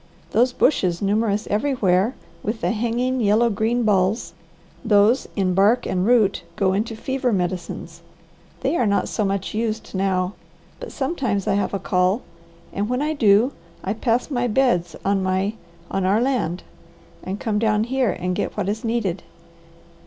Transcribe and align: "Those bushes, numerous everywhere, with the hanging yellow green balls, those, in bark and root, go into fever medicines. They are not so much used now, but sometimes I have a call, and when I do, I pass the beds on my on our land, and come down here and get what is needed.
"Those 0.31 0.51
bushes, 0.51 0.99
numerous 0.99 1.45
everywhere, 1.45 2.15
with 2.41 2.61
the 2.61 2.71
hanging 2.71 3.19
yellow 3.21 3.51
green 3.51 3.83
balls, 3.83 4.33
those, 4.83 5.27
in 5.35 5.53
bark 5.53 5.85
and 5.85 6.07
root, 6.07 6.41
go 6.55 6.73
into 6.73 6.95
fever 6.95 7.31
medicines. 7.31 8.01
They 8.61 8.75
are 8.77 8.87
not 8.87 9.07
so 9.09 9.23
much 9.23 9.53
used 9.53 9.93
now, 9.93 10.33
but 10.79 10.91
sometimes 10.91 11.45
I 11.45 11.53
have 11.53 11.71
a 11.75 11.77
call, 11.77 12.23
and 12.73 12.89
when 12.89 13.03
I 13.03 13.13
do, 13.13 13.51
I 13.83 13.93
pass 13.93 14.25
the 14.25 14.49
beds 14.51 14.95
on 15.05 15.21
my 15.21 15.53
on 15.91 16.03
our 16.07 16.19
land, 16.19 16.63
and 17.21 17.39
come 17.39 17.59
down 17.59 17.83
here 17.83 18.09
and 18.09 18.35
get 18.35 18.57
what 18.57 18.67
is 18.69 18.83
needed. 18.83 19.21